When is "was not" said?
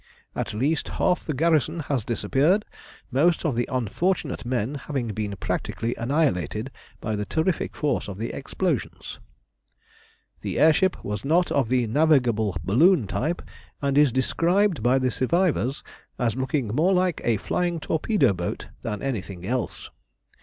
11.05-11.51